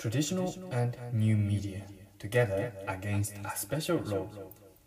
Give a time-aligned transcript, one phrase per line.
[0.00, 1.82] Traditional and new media
[2.18, 4.26] together against a special law.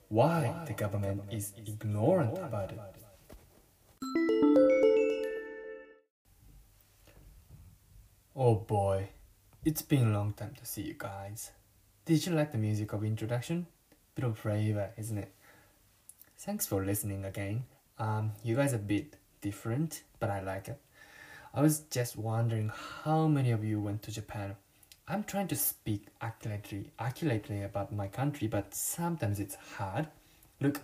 [0.10, 2.80] Why the government is ignorant about it.
[8.36, 9.10] Oh boy,
[9.64, 11.52] it's been a long time to see you guys.
[12.06, 13.68] Did you like the music of introduction?
[14.16, 15.32] Bit of flavor, isn't it?
[16.40, 17.66] Thanks for listening again.
[18.00, 20.80] Um, you guys are a bit different, but I like it.
[21.54, 22.72] I was just wondering
[23.04, 24.56] how many of you went to Japan.
[25.06, 30.08] I'm trying to speak accurately, accurately about my country, but sometimes it's hard.
[30.62, 30.82] Look,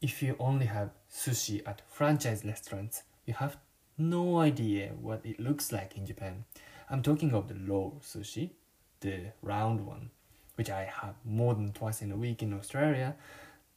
[0.00, 3.58] if you only have sushi at franchise restaurants, you have
[3.98, 6.44] no idea what it looks like in Japan.
[6.88, 8.52] I'm talking of the raw sushi,
[9.00, 10.10] the round one,
[10.54, 13.16] which I have more than twice in a week in Australia.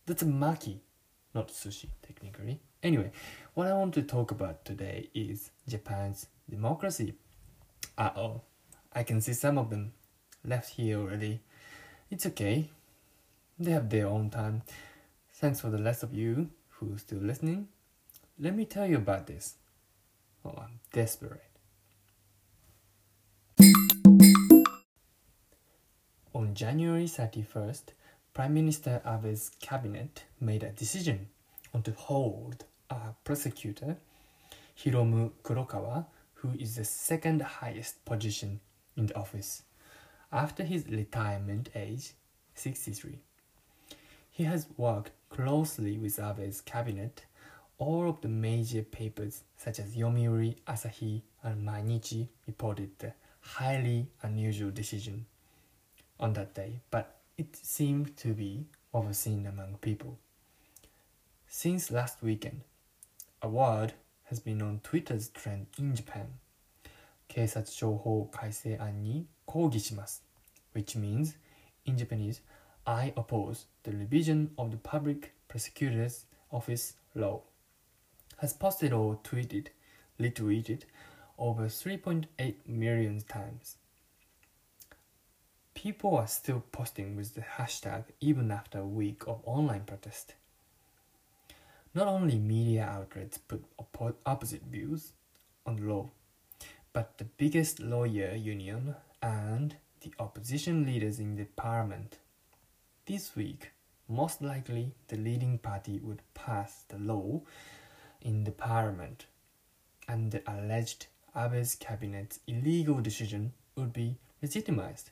[0.06, 0.78] That's a maki,
[1.36, 2.62] not sushi technically.
[2.82, 3.12] Anyway,
[3.56, 7.16] what I want to talk about today is Japan's democracy.
[7.98, 8.42] Uh oh,
[8.94, 9.94] I can see some of them
[10.44, 11.40] left here already.
[12.10, 12.70] It's okay,
[13.58, 14.64] they have their own time.
[15.34, 17.70] Thanks for the rest of you who's still listening.
[18.38, 19.56] Let me tell you about this.
[20.44, 21.44] Oh, I'm desperate.
[26.34, 27.94] On January 31st,
[28.34, 31.28] Prime Minister Abe's cabinet made a decision
[31.74, 33.98] on to hold a prosecutor,
[34.78, 38.60] Hiromu Kurokawa, who is the second highest position
[38.96, 39.64] in the office,
[40.32, 42.14] after his retirement age,
[42.56, 43.20] 63.
[44.30, 47.26] He has worked closely with Abe's cabinet.
[47.78, 54.72] All of the major papers such as Yomiuri, Asahi, and Mainichi reported the highly unusual
[54.72, 55.26] decision
[56.20, 60.18] on that day, but it seemed to be overseen among people.
[61.48, 62.62] Since last weekend,
[63.42, 63.94] a word
[64.26, 66.36] has been on Twitter's trend in Japan.
[67.31, 70.25] 警察庁法改正案に抗議します,
[70.75, 71.37] which means,
[71.85, 72.43] in Japanese,
[72.85, 77.43] I oppose the revision of the Public Prosecutor's Office law,
[78.39, 79.69] has posted or tweeted,
[80.21, 80.83] retweeted
[81.39, 83.77] over 3.8 million times.
[85.75, 90.35] People are still posting with the hashtag even after a week of online protest.
[91.95, 95.13] Not only media outlets put oppo- opposite views
[95.65, 96.11] on the law,
[96.94, 102.18] but the biggest lawyer union and the opposition leaders in the parliament.
[103.06, 103.72] This week,
[104.08, 107.42] most likely the leading party would pass the law
[108.22, 109.26] in the parliament,
[110.08, 115.12] and the alleged Abe's cabinet's illegal decision would be legitimized.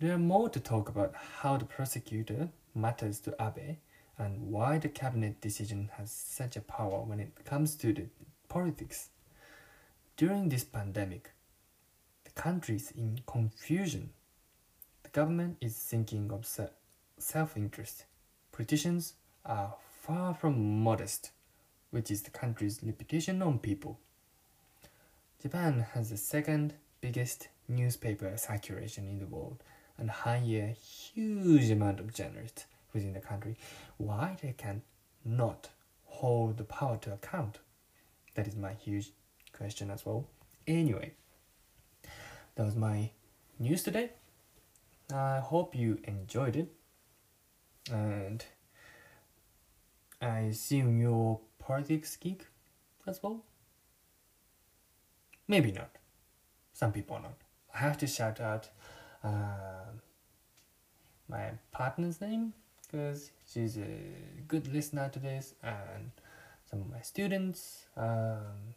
[0.00, 3.76] There are more to talk about how the prosecutor matters to Abe
[4.16, 8.06] and why the cabinet decision has such a power when it comes to the
[8.48, 9.10] politics.
[10.18, 11.30] During this pandemic,
[12.24, 14.10] the country is in confusion.
[15.04, 16.70] The government is thinking of se-
[17.18, 18.04] self interest.
[18.50, 19.14] Politicians
[19.46, 21.30] are far from modest,
[21.92, 24.00] which is the country's reputation on people.
[25.40, 29.62] Japan has the second biggest newspaper circulation in the world
[29.96, 33.56] and hire huge amount of journalists within the country.
[33.98, 34.82] Why they can
[35.24, 35.68] not
[36.06, 37.60] hold the power to account?
[38.34, 39.12] That is my huge
[39.58, 40.26] question as well.
[40.66, 41.12] Anyway,
[42.54, 43.10] that was my
[43.58, 44.10] news today.
[45.12, 46.68] I hope you enjoyed it.
[47.90, 48.44] And
[50.20, 52.46] I assume you're politics geek
[53.06, 53.44] as well?
[55.46, 55.90] Maybe not.
[56.72, 57.38] Some people are not.
[57.74, 58.68] I have to shout out
[59.24, 59.90] uh,
[61.28, 62.52] my partner's name
[62.82, 63.88] because she's a
[64.46, 66.10] good listener to this, and
[66.70, 68.74] some of my students, um,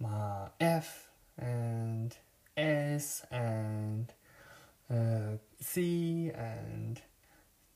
[0.00, 2.14] my F and
[2.56, 4.12] S and
[4.90, 7.00] uh, C and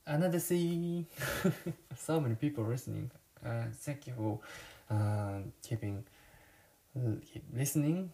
[0.06, 1.06] another C.
[1.97, 3.10] so many people listening.
[3.45, 4.41] Uh, thank you for
[4.95, 6.04] uh, keeping
[7.33, 8.10] keep listening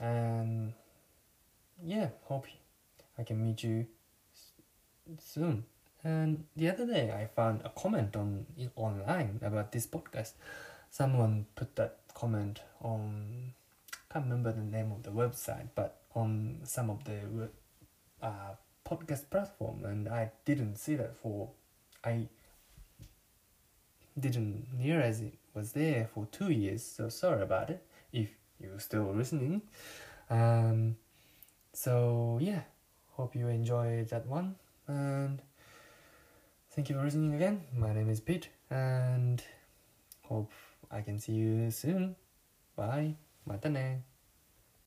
[0.00, 0.74] and
[1.82, 2.46] yeah, hope
[3.18, 3.86] I can meet you
[5.18, 5.64] soon.
[6.04, 8.46] And the other day, I found a comment on
[8.76, 10.32] online about this podcast.
[10.90, 13.52] Someone put that comment on
[14.12, 17.48] can't remember the name of the website, but on some of the
[18.22, 18.54] uh,
[18.86, 21.48] podcast platform, and I didn't see that for
[22.04, 22.28] I
[24.18, 26.82] didn't realize it was there for two years.
[26.82, 27.82] So sorry about it
[28.12, 28.28] if
[28.60, 29.62] you're still listening.
[30.28, 30.96] Um,
[31.72, 32.62] so yeah,
[33.12, 34.56] hope you enjoyed that one
[34.86, 35.40] and
[36.72, 37.62] thank you for listening again.
[37.76, 39.42] My name is Pete and
[40.22, 40.52] hope
[40.92, 42.16] I can see you soon.
[42.76, 43.16] Bye.
[43.46, 44.11] Mata ne.